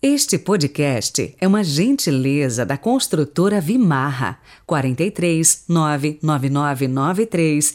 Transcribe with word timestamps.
Este 0.00 0.38
podcast 0.38 1.34
é 1.40 1.48
uma 1.48 1.64
gentileza 1.64 2.64
da 2.64 2.78
construtora 2.78 3.60
Vimarra 3.60 4.38
43 4.64 5.64
99993 5.68 7.74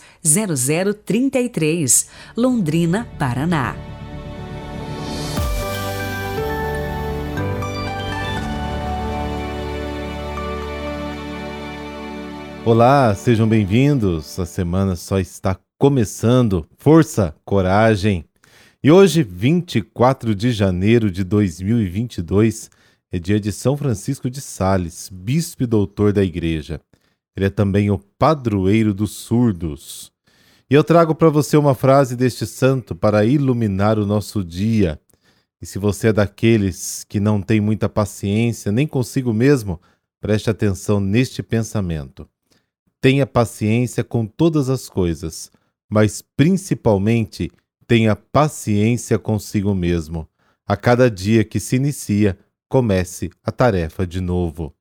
0033, 1.03 2.07
Londrina, 2.37 3.05
Paraná. 3.19 3.75
Olá, 12.63 13.13
sejam 13.15 13.49
bem-vindos. 13.49 14.39
A 14.39 14.45
semana 14.45 14.95
só 14.95 15.19
está 15.19 15.59
começando. 15.77 16.65
Força, 16.77 17.35
coragem. 17.43 18.23
E 18.85 18.91
hoje, 18.91 19.23
24 19.23 20.35
de 20.35 20.51
janeiro 20.51 21.09
de 21.09 21.23
2022, 21.23 22.69
é 23.09 23.17
dia 23.17 23.39
de 23.39 23.49
São 23.49 23.77
Francisco 23.77 24.29
de 24.29 24.41
Sales, 24.41 25.09
bispo 25.09 25.63
e 25.63 25.65
doutor 25.65 26.11
da 26.11 26.21
Igreja. 26.21 26.81
Ele 27.33 27.45
é 27.45 27.49
também 27.49 27.89
o 27.89 27.97
padroeiro 27.97 28.93
dos 28.93 29.11
surdos. 29.11 30.11
E 30.69 30.73
eu 30.73 30.83
trago 30.83 31.15
para 31.15 31.29
você 31.29 31.55
uma 31.55 31.73
frase 31.73 32.17
deste 32.17 32.45
santo 32.45 32.93
para 32.93 33.23
iluminar 33.23 33.97
o 33.97 34.05
nosso 34.05 34.43
dia. 34.43 34.99
E 35.61 35.65
se 35.65 35.79
você 35.79 36.09
é 36.09 36.13
daqueles 36.13 37.05
que 37.05 37.21
não 37.21 37.41
tem 37.41 37.61
muita 37.61 37.87
paciência, 37.87 38.69
nem 38.69 38.85
consigo 38.85 39.31
mesmo, 39.31 39.79
preste 40.19 40.49
atenção 40.49 40.99
neste 40.99 41.41
pensamento. 41.41 42.27
Tenha 42.99 43.25
paciência 43.25 44.03
com 44.03 44.25
todas 44.25 44.69
as 44.69 44.89
coisas, 44.89 45.49
mas 45.89 46.21
principalmente 46.35 47.49
Tenha 47.87 48.15
paciência 48.15 49.19
consigo 49.19 49.73
mesmo. 49.73 50.27
A 50.65 50.77
cada 50.77 51.11
dia 51.11 51.43
que 51.43 51.59
se 51.59 51.75
inicia, 51.75 52.37
comece 52.69 53.29
a 53.43 53.51
tarefa 53.51 54.07
de 54.07 54.21
novo. 54.21 54.73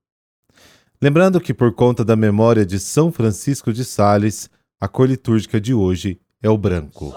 Lembrando 1.00 1.40
que, 1.40 1.52
por 1.52 1.74
conta 1.74 2.04
da 2.04 2.14
memória 2.14 2.64
de 2.64 2.78
São 2.78 3.10
Francisco 3.10 3.72
de 3.72 3.84
Sales, 3.84 4.48
a 4.80 4.86
cor 4.86 5.08
litúrgica 5.08 5.60
de 5.60 5.74
hoje 5.74 6.20
é 6.40 6.48
o 6.48 6.56
branco. 6.56 7.12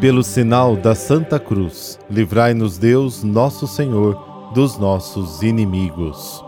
Pelo 0.00 0.22
sinal 0.22 0.76
da 0.76 0.94
Santa 0.94 1.38
Cruz, 1.40 1.98
livrai-nos 2.10 2.76
Deus, 2.76 3.22
nosso 3.22 3.66
Senhor, 3.66 4.50
dos 4.52 4.76
nossos 4.76 5.42
inimigos. 5.42 6.44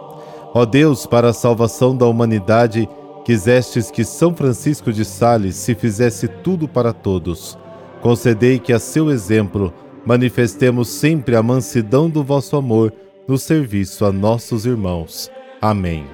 Ó 0.52 0.64
Deus, 0.64 1.06
para 1.06 1.30
a 1.30 1.32
salvação 1.32 1.96
da 1.96 2.06
humanidade, 2.06 2.88
Quisestes 3.28 3.90
que 3.90 4.04
São 4.04 4.34
Francisco 4.34 4.90
de 4.90 5.04
Sales 5.04 5.54
se 5.54 5.74
fizesse 5.74 6.26
tudo 6.26 6.66
para 6.66 6.94
todos. 6.94 7.58
Concedei 8.00 8.58
que, 8.58 8.72
a 8.72 8.78
seu 8.78 9.10
exemplo, 9.10 9.70
manifestemos 10.02 10.88
sempre 10.88 11.36
a 11.36 11.42
mansidão 11.42 12.08
do 12.08 12.24
vosso 12.24 12.56
amor 12.56 12.90
no 13.28 13.36
serviço 13.36 14.06
a 14.06 14.10
nossos 14.10 14.64
irmãos. 14.64 15.30
Amém. 15.60 16.06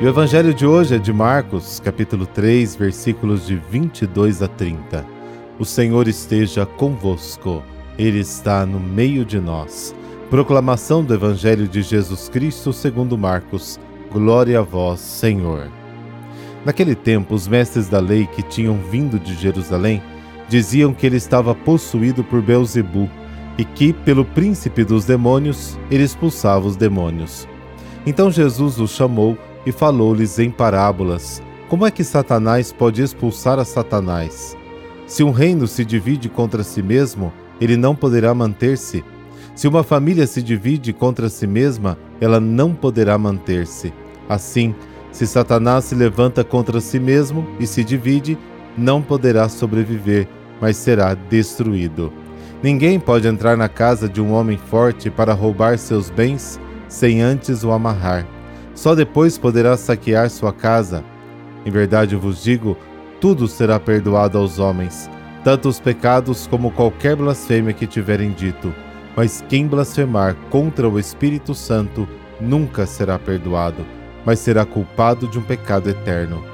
E 0.00 0.04
o 0.04 0.08
evangelho 0.08 0.54
de 0.54 0.64
hoje 0.64 0.94
é 0.94 0.98
de 0.98 1.12
Marcos, 1.12 1.80
capítulo 1.80 2.24
3, 2.24 2.76
versículos 2.76 3.48
de 3.48 3.56
22 3.56 4.42
a 4.42 4.46
30. 4.46 5.04
O 5.58 5.64
Senhor 5.64 6.06
esteja 6.06 6.64
convosco. 6.64 7.64
Ele 7.98 8.20
está 8.20 8.64
no 8.64 8.78
meio 8.78 9.24
de 9.24 9.40
nós. 9.40 9.92
Proclamação 10.34 11.04
do 11.04 11.14
Evangelho 11.14 11.68
de 11.68 11.80
Jesus 11.80 12.28
Cristo 12.28 12.72
segundo 12.72 13.16
Marcos. 13.16 13.78
Glória 14.10 14.58
a 14.58 14.62
vós, 14.62 14.98
Senhor. 14.98 15.70
Naquele 16.64 16.96
tempo, 16.96 17.36
os 17.36 17.46
mestres 17.46 17.88
da 17.88 18.00
lei 18.00 18.26
que 18.26 18.42
tinham 18.42 18.76
vindo 18.90 19.16
de 19.16 19.32
Jerusalém 19.36 20.02
diziam 20.48 20.92
que 20.92 21.06
ele 21.06 21.18
estava 21.18 21.54
possuído 21.54 22.24
por 22.24 22.42
Beelzebu 22.42 23.08
e 23.56 23.64
que, 23.64 23.92
pelo 23.92 24.24
príncipe 24.24 24.82
dos 24.82 25.04
demônios, 25.04 25.78
ele 25.88 26.02
expulsava 26.02 26.66
os 26.66 26.74
demônios. 26.74 27.46
Então 28.04 28.28
Jesus 28.28 28.80
os 28.80 28.90
chamou 28.90 29.38
e 29.64 29.70
falou-lhes 29.70 30.40
em 30.40 30.50
parábolas: 30.50 31.40
Como 31.68 31.86
é 31.86 31.92
que 31.92 32.02
Satanás 32.02 32.72
pode 32.72 33.00
expulsar 33.00 33.60
a 33.60 33.64
Satanás? 33.64 34.56
Se 35.06 35.22
um 35.22 35.30
reino 35.30 35.68
se 35.68 35.84
divide 35.84 36.28
contra 36.28 36.64
si 36.64 36.82
mesmo, 36.82 37.32
ele 37.60 37.76
não 37.76 37.94
poderá 37.94 38.34
manter-se 38.34 39.04
se 39.54 39.68
uma 39.68 39.84
família 39.84 40.26
se 40.26 40.42
divide 40.42 40.92
contra 40.92 41.28
si 41.28 41.46
mesma, 41.46 41.96
ela 42.20 42.40
não 42.40 42.74
poderá 42.74 43.16
manter-se. 43.16 43.92
Assim, 44.28 44.74
se 45.12 45.26
Satanás 45.26 45.84
se 45.84 45.94
levanta 45.94 46.42
contra 46.42 46.80
si 46.80 46.98
mesmo 46.98 47.46
e 47.60 47.66
se 47.66 47.84
divide, 47.84 48.36
não 48.76 49.00
poderá 49.00 49.48
sobreviver, 49.48 50.26
mas 50.60 50.76
será 50.76 51.14
destruído. 51.14 52.12
Ninguém 52.62 52.98
pode 52.98 53.28
entrar 53.28 53.56
na 53.56 53.68
casa 53.68 54.08
de 54.08 54.20
um 54.20 54.32
homem 54.32 54.58
forte 54.58 55.08
para 55.08 55.32
roubar 55.32 55.78
seus 55.78 56.10
bens 56.10 56.58
sem 56.88 57.20
antes 57.20 57.62
o 57.62 57.70
amarrar. 57.70 58.26
Só 58.74 58.94
depois 58.94 59.38
poderá 59.38 59.76
saquear 59.76 60.28
sua 60.30 60.52
casa. 60.52 61.04
Em 61.64 61.70
verdade 61.70 62.16
vos 62.16 62.42
digo: 62.42 62.76
tudo 63.20 63.46
será 63.46 63.78
perdoado 63.78 64.36
aos 64.36 64.58
homens, 64.58 65.08
tanto 65.44 65.68
os 65.68 65.78
pecados 65.78 66.48
como 66.48 66.72
qualquer 66.72 67.14
blasfêmia 67.14 67.72
que 67.72 67.86
tiverem 67.86 68.32
dito 68.32 68.74
mas 69.16 69.44
quem 69.48 69.66
blasfemar 69.66 70.34
contra 70.50 70.88
o 70.88 70.98
Espírito 70.98 71.54
Santo 71.54 72.08
nunca 72.40 72.86
será 72.86 73.18
perdoado, 73.18 73.84
mas 74.24 74.38
será 74.38 74.64
culpado 74.64 75.28
de 75.28 75.38
um 75.38 75.42
pecado 75.42 75.88
eterno. 75.88 76.44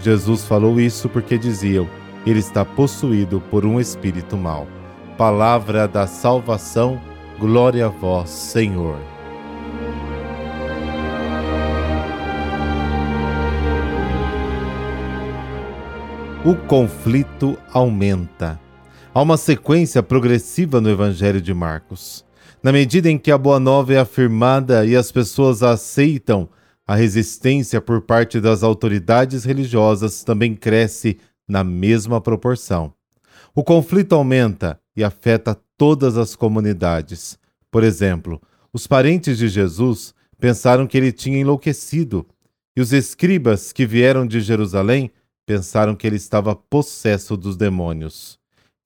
Jesus 0.00 0.44
falou 0.44 0.80
isso 0.80 1.08
porque 1.08 1.38
diziam: 1.38 1.88
ele 2.26 2.38
está 2.40 2.64
possuído 2.64 3.40
por 3.40 3.64
um 3.64 3.80
espírito 3.80 4.36
mau. 4.36 4.66
Palavra 5.16 5.88
da 5.88 6.06
salvação, 6.06 7.00
glória 7.38 7.86
a 7.86 7.88
vós, 7.88 8.30
Senhor. 8.30 8.98
O 16.44 16.54
conflito 16.54 17.58
aumenta. 17.72 18.60
Há 19.18 19.22
uma 19.22 19.36
sequência 19.36 20.00
progressiva 20.00 20.80
no 20.80 20.88
Evangelho 20.88 21.40
de 21.40 21.52
Marcos. 21.52 22.24
Na 22.62 22.70
medida 22.70 23.10
em 23.10 23.18
que 23.18 23.32
a 23.32 23.36
Boa 23.36 23.58
Nova 23.58 23.92
é 23.92 23.98
afirmada 23.98 24.86
e 24.86 24.94
as 24.94 25.10
pessoas 25.10 25.60
a 25.60 25.72
aceitam, 25.72 26.48
a 26.86 26.94
resistência 26.94 27.80
por 27.80 28.02
parte 28.02 28.40
das 28.40 28.62
autoridades 28.62 29.42
religiosas 29.42 30.22
também 30.22 30.54
cresce 30.54 31.18
na 31.48 31.64
mesma 31.64 32.20
proporção. 32.20 32.94
O 33.56 33.64
conflito 33.64 34.14
aumenta 34.14 34.78
e 34.96 35.02
afeta 35.02 35.58
todas 35.76 36.16
as 36.16 36.36
comunidades. 36.36 37.36
Por 37.72 37.82
exemplo, 37.82 38.40
os 38.72 38.86
parentes 38.86 39.36
de 39.36 39.48
Jesus 39.48 40.14
pensaram 40.38 40.86
que 40.86 40.96
ele 40.96 41.10
tinha 41.10 41.40
enlouquecido, 41.40 42.24
e 42.76 42.80
os 42.80 42.92
escribas 42.92 43.72
que 43.72 43.84
vieram 43.84 44.24
de 44.24 44.40
Jerusalém 44.40 45.10
pensaram 45.44 45.96
que 45.96 46.06
ele 46.06 46.14
estava 46.14 46.54
possesso 46.54 47.36
dos 47.36 47.56
demônios. 47.56 48.37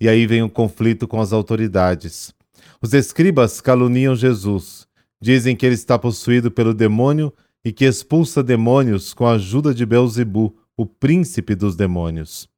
E 0.02 0.08
aí 0.08 0.26
vem 0.26 0.42
o 0.42 0.50
conflito 0.50 1.06
com 1.06 1.20
as 1.20 1.32
autoridades. 1.32 2.34
Os 2.82 2.92
escribas 2.92 3.60
caluniam 3.60 4.16
Jesus, 4.16 4.84
dizem 5.20 5.54
que 5.54 5.64
ele 5.64 5.76
está 5.76 5.96
possuído 5.96 6.50
pelo 6.50 6.74
demônio 6.74 7.32
e 7.64 7.70
que 7.70 7.84
expulsa 7.84 8.42
demônios 8.42 9.14
com 9.14 9.24
a 9.24 9.34
ajuda 9.34 9.72
de 9.72 9.86
Belzebu, 9.86 10.56
o 10.76 10.84
príncipe 10.84 11.54
dos 11.54 11.76
demônios. 11.76 12.48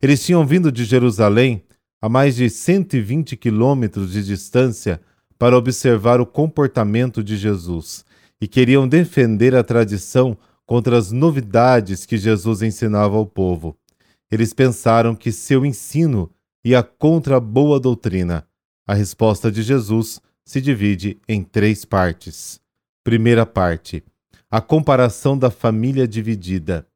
Eles 0.00 0.24
tinham 0.24 0.46
vindo 0.46 0.70
de 0.70 0.84
Jerusalém, 0.84 1.64
a 2.00 2.08
mais 2.08 2.36
de 2.36 2.48
120 2.48 3.36
quilômetros 3.38 4.12
de 4.12 4.24
distância, 4.24 5.00
para 5.36 5.58
observar 5.58 6.20
o 6.20 6.26
comportamento 6.26 7.24
de 7.24 7.36
Jesus 7.36 8.04
e 8.40 8.46
queriam 8.46 8.86
defender 8.86 9.56
a 9.56 9.64
tradição 9.64 10.38
contra 10.64 10.96
as 10.96 11.10
novidades 11.10 12.06
que 12.06 12.16
Jesus 12.16 12.62
ensinava 12.62 13.16
ao 13.16 13.26
povo. 13.26 13.76
Eles 14.30 14.52
pensaram 14.52 15.16
que 15.16 15.32
seu 15.32 15.66
ensino 15.66 16.30
e 16.64 16.74
a 16.74 16.82
contra 16.82 17.38
boa 17.38 17.78
doutrina. 17.78 18.46
A 18.86 18.94
resposta 18.94 19.52
de 19.52 19.62
Jesus 19.62 20.20
se 20.44 20.60
divide 20.60 21.18
em 21.28 21.42
três 21.42 21.84
partes. 21.84 22.60
Primeira 23.02 23.44
parte: 23.44 24.02
a 24.50 24.60
comparação 24.60 25.36
da 25.36 25.50
família 25.50 26.08
dividida. 26.08 26.86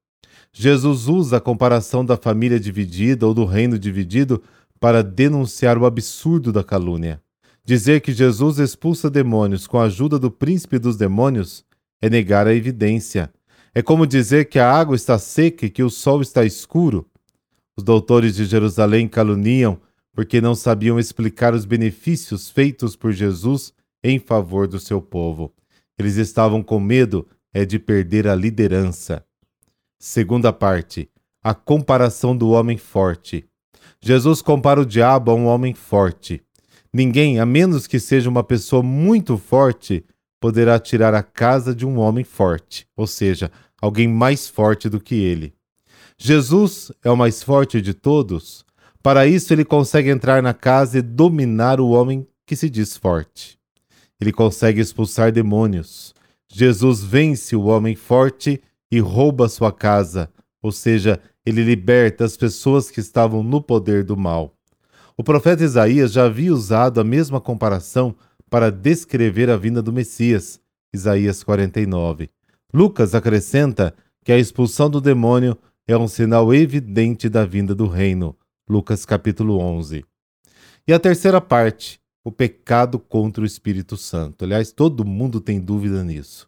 Jesus 0.53 1.07
usa 1.07 1.37
a 1.37 1.41
comparação 1.41 2.05
da 2.05 2.17
família 2.17 2.59
dividida 2.59 3.27
ou 3.27 3.35
do 3.35 3.45
reino 3.45 3.79
dividido 3.79 4.43
para 4.81 5.03
denunciar 5.03 5.77
o 5.77 5.85
absurdo 5.85 6.53
da 6.53 6.65
calúnia. 6.65 7.21
Dizer 7.65 8.01
que 8.01 8.13
Jesus 8.13 8.59
expulsa 8.59 9.11
demônios 9.11 9.67
com 9.67 9.79
a 9.79 9.85
ajuda 9.85 10.19
do 10.19 10.31
príncipe 10.31 10.79
dos 10.79 10.97
demônios 10.97 11.65
é 12.01 12.09
negar 12.09 12.47
a 12.47 12.55
evidência. 12.55 13.31
É 13.75 13.83
como 13.83 14.07
dizer 14.07 14.47
que 14.47 14.59
a 14.59 14.71
água 14.71 14.97
está 14.97 15.19
seca 15.19 15.67
e 15.67 15.71
que 15.71 15.83
o 15.83 15.91
sol 15.91 16.23
está 16.23 16.45
escuro. 16.45 17.07
Os 17.79 17.85
doutores 17.85 18.35
de 18.35 18.45
Jerusalém 18.45 19.07
caluniam 19.07 19.81
porque 20.13 20.41
não 20.41 20.53
sabiam 20.53 20.99
explicar 20.99 21.55
os 21.55 21.65
benefícios 21.65 22.51
feitos 22.51 22.97
por 22.97 23.13
Jesus 23.13 23.73
em 24.03 24.19
favor 24.19 24.67
do 24.67 24.81
seu 24.81 25.01
povo. 25.01 25.55
Eles 25.97 26.17
estavam 26.17 26.61
com 26.61 26.81
medo 26.81 27.25
é 27.55 27.65
de 27.65 27.79
perder 27.79 28.27
a 28.27 28.35
liderança. 28.35 29.25
Segunda 29.97 30.53
parte: 30.53 31.09
a 31.41 31.55
comparação 31.55 32.37
do 32.37 32.51
homem 32.51 32.77
forte. 32.77 33.49
Jesus 34.01 34.43
compara 34.43 34.81
o 34.81 34.87
diabo 34.87 35.31
a 35.31 35.35
um 35.37 35.47
homem 35.47 35.73
forte. 35.73 36.43
Ninguém, 36.93 37.39
a 37.39 37.47
menos 37.47 37.87
que 37.87 38.01
seja 38.01 38.29
uma 38.29 38.43
pessoa 38.43 38.83
muito 38.83 39.39
forte, 39.39 40.05
poderá 40.41 40.81
tirar 40.81 41.15
a 41.15 41.23
casa 41.23 41.73
de 41.73 41.87
um 41.87 42.01
homem 42.01 42.25
forte, 42.25 42.89
ou 42.97 43.07
seja, 43.07 43.53
alguém 43.81 44.09
mais 44.09 44.49
forte 44.49 44.89
do 44.89 45.01
que 45.01 45.15
ele. 45.15 45.55
Jesus 46.21 46.91
é 47.05 47.11
o 47.11 47.17
mais 47.17 47.43
forte 47.43 47.81
de 47.81 47.95
todos. 47.95 48.65
Para 49.03 49.27
isso, 49.27 49.53
ele 49.53 49.65
consegue 49.65 50.11
entrar 50.11 50.43
na 50.43 50.53
casa 50.53 50.99
e 50.99 51.03
dominar 51.03 51.81
o 51.81 51.91
homem 51.91 52.27
que 52.45 52.57
se 52.57 52.69
diz 52.69 52.97
forte. 52.97 53.57
Ele 54.21 54.33
consegue 54.33 54.81
expulsar 54.81 55.31
demônios. 55.31 56.13
Jesus 56.51 57.05
vence 57.05 57.55
o 57.55 57.67
homem 57.67 57.95
forte 57.95 58.61
e 58.91 58.99
rouba 58.99 59.49
sua 59.49 59.71
casa, 59.71 60.29
ou 60.61 60.73
seja, 60.73 61.21
ele 61.47 61.63
liberta 61.63 62.25
as 62.25 62.37
pessoas 62.37 62.91
que 62.91 63.01
estavam 63.01 63.43
no 63.43 63.63
poder 63.63 64.03
do 64.03 64.17
mal. 64.17 64.55
O 65.17 65.23
profeta 65.23 65.63
Isaías 65.63 66.13
já 66.13 66.25
havia 66.25 66.53
usado 66.53 67.01
a 67.01 67.05
mesma 67.05 67.41
comparação 67.41 68.15
para 68.51 68.71
descrever 68.71 69.51
a 69.51 69.57
vinda 69.57 69.83
do 69.83 69.93
Messias, 69.93 70.61
Isaías 70.93 71.45
49. 71.45 72.31
Lucas 72.73 73.15
acrescenta 73.15 73.95
que 74.25 74.33
a 74.33 74.39
expulsão 74.39 74.91
do 74.91 75.01
demônio 75.01 75.57
é 75.89 75.97
um 75.97 76.07
sinal 76.07 76.53
evidente 76.53 77.31
da 77.31 77.47
vinda 77.47 77.75
do 77.75 77.87
reino, 77.87 78.37
Lucas 78.69 79.07
capítulo 79.07 79.59
11. 79.59 80.05
E 80.87 80.93
a 80.93 81.01
terceira 81.01 81.41
parte, 81.41 81.99
o 82.23 82.31
pecado 82.31 82.99
contra 82.99 83.43
o 83.43 83.47
Espírito 83.47 83.97
Santo. 83.97 84.45
Aliás, 84.45 84.71
todo 84.71 85.03
mundo 85.03 85.41
tem 85.41 85.59
dúvida 85.59 86.05
nisso. 86.05 86.47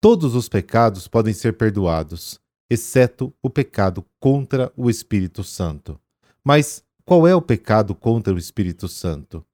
Todos 0.00 0.36
os 0.36 0.48
pecados 0.48 1.08
podem 1.08 1.34
ser 1.34 1.54
perdoados, 1.54 2.40
exceto 2.70 3.34
o 3.42 3.50
pecado 3.50 4.06
contra 4.20 4.72
o 4.76 4.88
Espírito 4.88 5.42
Santo. 5.42 5.98
Mas 6.44 6.84
qual 7.04 7.26
é 7.26 7.34
o 7.34 7.42
pecado 7.42 7.92
contra 7.92 8.32
o 8.32 8.38
Espírito 8.38 8.86
Santo? 8.86 9.44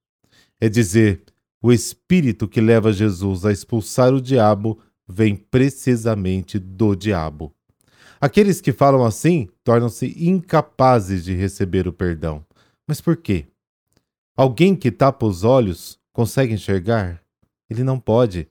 É 0.61 0.69
dizer, 0.69 1.23
o 1.59 1.73
Espírito 1.73 2.47
que 2.47 2.61
leva 2.61 2.93
Jesus 2.93 3.45
a 3.45 3.51
expulsar 3.51 4.13
o 4.13 4.21
diabo 4.21 4.79
vem 5.07 5.35
precisamente 5.35 6.59
do 6.59 6.95
diabo. 6.95 7.56
Aqueles 8.19 8.61
que 8.61 8.71
falam 8.71 9.05
assim 9.05 9.47
tornam-se 9.63 10.15
incapazes 10.17 11.23
de 11.23 11.33
receber 11.33 11.87
o 11.87 11.93
perdão. 11.93 12.45
Mas 12.87 12.99
por 13.01 13.17
quê? 13.17 13.45
Alguém 14.35 14.75
que 14.75 14.91
tapa 14.91 15.25
os 15.25 15.43
olhos 15.43 15.99
consegue 16.13 16.53
enxergar? 16.53 17.21
Ele 17.69 17.83
não 17.83 17.99
pode. 17.99 18.47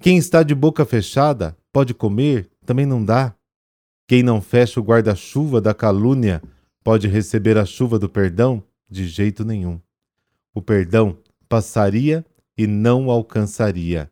Quem 0.00 0.16
está 0.16 0.42
de 0.42 0.54
boca 0.54 0.84
fechada 0.84 1.56
pode 1.72 1.92
comer? 1.92 2.50
Também 2.64 2.86
não 2.86 3.04
dá. 3.04 3.34
Quem 4.06 4.22
não 4.22 4.40
fecha 4.40 4.80
o 4.80 4.82
guarda-chuva 4.82 5.60
da 5.60 5.74
calúnia 5.74 6.42
pode 6.82 7.08
receber 7.08 7.56
a 7.58 7.64
chuva 7.64 7.98
do 7.98 8.08
perdão? 8.08 8.62
De 8.88 9.08
jeito 9.08 9.44
nenhum. 9.44 9.80
O 10.54 10.62
perdão 10.62 11.18
passaria 11.48 12.24
e 12.56 12.66
não 12.66 13.10
alcançaria. 13.10 14.10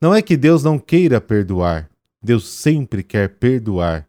Não 0.00 0.14
é 0.14 0.22
que 0.22 0.36
Deus 0.36 0.62
não 0.62 0.78
queira 0.78 1.20
perdoar, 1.20 1.90
Deus 2.22 2.48
sempre 2.48 3.02
quer 3.02 3.36
perdoar, 3.36 4.08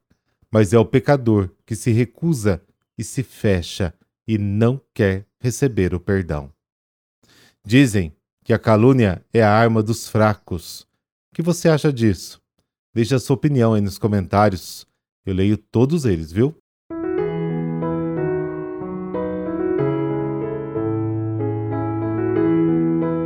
mas 0.52 0.74
é 0.74 0.80
o 0.80 0.86
pecador 0.86 1.50
que 1.66 1.76
se 1.76 1.92
recusa 1.92 2.62
e 2.98 3.04
se 3.04 3.24
fecha 3.24 3.94
e 4.28 4.38
não 4.38 4.82
quer 4.94 5.26
receber 5.40 5.94
o 5.94 6.00
perdão. 6.00 6.52
Dizem 7.66 8.14
que 8.44 8.54
a 8.54 8.60
calúnia 8.60 9.24
é 9.34 9.42
a 9.42 9.52
arma 9.52 9.84
dos 9.84 10.08
fracos. 10.08 10.82
O 11.32 11.36
que 11.36 11.42
você 11.42 11.70
acha 11.70 11.92
disso? 11.92 12.42
Deixe 12.94 13.14
a 13.14 13.20
sua 13.20 13.36
opinião 13.36 13.74
aí 13.74 13.82
nos 13.82 13.98
comentários. 13.98 14.88
Eu 15.26 15.34
leio 15.34 15.58
todos 15.58 16.06
eles, 16.06 16.32
viu? 16.32 16.56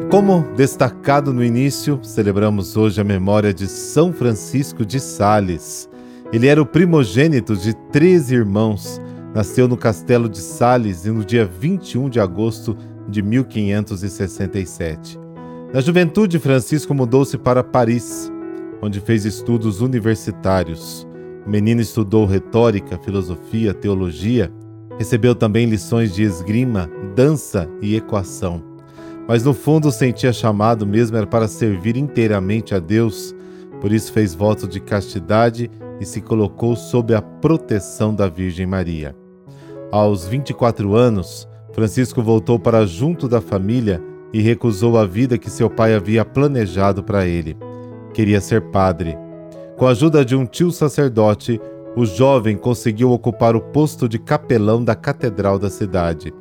Como 0.09 0.43
destacado 0.55 1.31
no 1.31 1.41
início, 1.41 2.03
celebramos 2.03 2.75
hoje 2.75 2.99
a 2.99 3.03
memória 3.03 3.53
de 3.53 3.65
São 3.67 4.11
Francisco 4.11 4.85
de 4.85 4.99
Sales. 4.99 5.89
Ele 6.33 6.47
era 6.47 6.61
o 6.61 6.65
primogênito 6.65 7.55
de 7.55 7.73
13 7.91 8.35
irmãos. 8.35 9.01
Nasceu 9.33 9.67
no 9.67 9.77
castelo 9.77 10.27
de 10.27 10.39
Sales 10.39 11.05
no 11.05 11.23
dia 11.23 11.45
21 11.45 12.09
de 12.09 12.19
agosto 12.19 12.77
de 13.07 13.21
1567. 13.21 15.19
Na 15.73 15.81
juventude, 15.81 16.39
Francisco 16.39 16.93
mudou-se 16.93 17.37
para 17.37 17.63
Paris, 17.63 18.31
onde 18.81 18.99
fez 18.99 19.25
estudos 19.25 19.81
universitários. 19.81 21.07
O 21.45 21.49
menino 21.49 21.81
estudou 21.81 22.25
retórica, 22.25 22.97
filosofia, 22.97 23.73
teologia, 23.73 24.51
recebeu 24.97 25.33
também 25.33 25.65
lições 25.65 26.13
de 26.13 26.23
esgrima, 26.23 26.89
dança 27.15 27.69
e 27.81 27.95
equação 27.95 28.71
mas 29.27 29.43
no 29.43 29.53
fundo 29.53 29.91
sentia 29.91 30.33
chamado 30.33 30.85
mesmo 30.85 31.15
era 31.15 31.25
para 31.25 31.47
servir 31.47 31.95
inteiramente 31.95 32.75
a 32.75 32.79
Deus, 32.79 33.33
por 33.81 33.91
isso 33.91 34.13
fez 34.13 34.35
voto 34.35 34.67
de 34.67 34.79
castidade 34.79 35.69
e 35.99 36.05
se 36.05 36.21
colocou 36.21 36.75
sob 36.75 37.13
a 37.15 37.21
proteção 37.21 38.13
da 38.13 38.29
Virgem 38.29 38.67
Maria. 38.67 39.15
Aos 39.91 40.25
24 40.25 40.95
anos, 40.95 41.47
Francisco 41.73 42.21
voltou 42.21 42.59
para 42.59 42.85
junto 42.85 43.27
da 43.27 43.41
família 43.41 44.01
e 44.31 44.39
recusou 44.39 44.97
a 44.97 45.05
vida 45.05 45.37
que 45.37 45.49
seu 45.49 45.69
pai 45.69 45.95
havia 45.95 46.23
planejado 46.23 47.03
para 47.03 47.25
ele. 47.25 47.57
Queria 48.13 48.39
ser 48.39 48.61
padre. 48.69 49.17
Com 49.77 49.87
a 49.87 49.91
ajuda 49.91 50.23
de 50.23 50.35
um 50.35 50.45
tio 50.45 50.71
sacerdote, 50.71 51.59
o 51.95 52.05
jovem 52.05 52.55
conseguiu 52.55 53.11
ocupar 53.11 53.55
o 53.55 53.61
posto 53.61 54.07
de 54.07 54.19
capelão 54.19 54.83
da 54.83 54.95
catedral 54.95 55.57
da 55.57 55.69
cidade. 55.69 56.33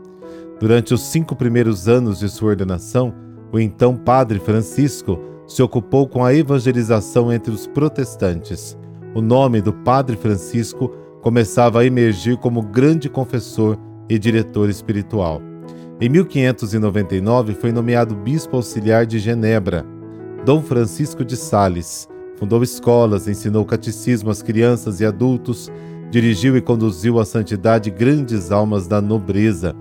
Durante 0.60 0.92
os 0.92 1.00
cinco 1.00 1.34
primeiros 1.34 1.88
anos 1.88 2.18
de 2.18 2.28
sua 2.28 2.50
ordenação, 2.50 3.14
o 3.50 3.58
então 3.58 3.96
padre 3.96 4.38
Francisco 4.38 5.18
se 5.50 5.62
ocupou 5.62 6.06
com 6.06 6.24
a 6.24 6.32
evangelização 6.32 7.32
entre 7.32 7.52
os 7.52 7.66
protestantes. 7.66 8.78
O 9.14 9.20
nome 9.20 9.60
do 9.60 9.72
padre 9.72 10.16
Francisco 10.16 10.88
começava 11.20 11.80
a 11.80 11.84
emergir 11.84 12.36
como 12.36 12.62
grande 12.62 13.08
confessor 13.08 13.76
e 14.08 14.16
diretor 14.16 14.70
espiritual. 14.70 15.42
Em 16.00 16.08
1599 16.08 17.54
foi 17.54 17.72
nomeado 17.72 18.14
bispo 18.14 18.56
auxiliar 18.56 19.04
de 19.04 19.18
Genebra. 19.18 19.84
Dom 20.46 20.62
Francisco 20.62 21.24
de 21.24 21.36
Sales 21.36 22.08
fundou 22.36 22.62
escolas, 22.62 23.26
ensinou 23.26 23.64
catecismo 23.64 24.30
às 24.30 24.40
crianças 24.40 25.00
e 25.00 25.04
adultos, 25.04 25.68
dirigiu 26.10 26.56
e 26.56 26.60
conduziu 26.60 27.18
à 27.18 27.24
santidade 27.24 27.90
grandes 27.90 28.52
almas 28.52 28.86
da 28.86 29.00
nobreza 29.00 29.74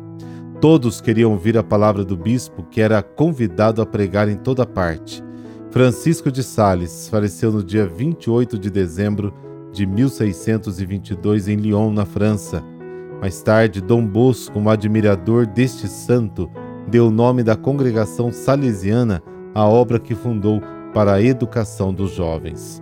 Todos 0.61 0.99
queriam 0.99 1.31
ouvir 1.31 1.57
a 1.57 1.63
palavra 1.63 2.03
do 2.03 2.17
bispo, 2.17 2.63
que 2.63 2.81
era 2.81 3.01
convidado 3.01 3.81
a 3.81 3.85
pregar 3.85 4.27
em 4.27 4.35
toda 4.35 4.65
parte. 4.65 5.23
Francisco 5.71 6.31
de 6.31 6.43
Sales 6.43 7.07
faleceu 7.09 7.51
no 7.51 7.63
dia 7.63 7.85
28 7.85 8.57
de 8.57 8.69
dezembro 8.69 9.33
de 9.71 9.85
1622 9.85 11.47
em 11.47 11.55
Lyon, 11.55 11.91
na 11.91 12.05
França. 12.05 12.63
Mais 13.21 13.41
tarde, 13.41 13.81
Dom 13.81 14.05
Bosco, 14.05 14.57
um 14.57 14.69
admirador 14.69 15.45
deste 15.45 15.87
santo, 15.87 16.49
deu 16.87 17.07
o 17.07 17.11
nome 17.11 17.43
da 17.43 17.55
congregação 17.55 18.31
salesiana 18.31 19.21
à 19.53 19.67
obra 19.67 19.99
que 19.99 20.15
fundou 20.15 20.61
para 20.93 21.13
a 21.13 21.21
educação 21.21 21.93
dos 21.93 22.11
jovens. 22.11 22.81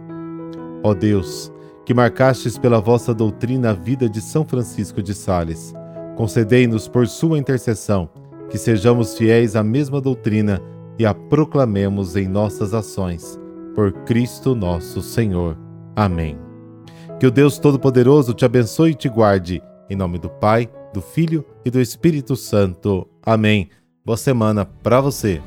Ó 0.84 0.94
Deus, 0.94 1.51
que 1.86 1.94
marcastes 1.94 2.58
pela 2.58 2.79
vossa 2.79 3.13
doutrina 3.13 3.72
a 3.72 3.74
vida 3.74 4.08
de 4.08 4.22
São 4.22 4.46
Francisco 4.46 5.01
de 5.01 5.13
Sales, 5.13 5.74
Concedei-nos 6.17 6.88
por 6.88 7.08
sua 7.08 7.38
intercessão 7.38 8.10
que 8.50 8.58
sejamos 8.58 9.15
fiéis 9.15 9.56
à 9.56 9.62
mesma 9.62 10.01
doutrina 10.01 10.60
e 10.99 11.05
a 11.05 11.13
proclamemos 11.13 12.15
em 12.15 12.27
nossas 12.27 12.73
ações. 12.73 13.39
Por 13.75 13.91
Cristo 14.03 14.55
nosso 14.55 15.01
Senhor. 15.01 15.57
Amém. 15.95 16.37
Que 17.19 17.27
o 17.27 17.31
Deus 17.31 17.59
Todo-Poderoso 17.59 18.33
te 18.33 18.45
abençoe 18.45 18.91
e 18.91 18.95
te 18.95 19.09
guarde. 19.09 19.61
Em 19.89 19.95
nome 19.95 20.17
do 20.17 20.29
Pai, 20.29 20.69
do 20.93 21.01
Filho 21.01 21.45
e 21.63 21.69
do 21.69 21.79
Espírito 21.79 22.35
Santo. 22.35 23.07
Amém. 23.23 23.69
Boa 24.05 24.17
semana 24.17 24.65
para 24.65 25.01
você. 25.01 25.41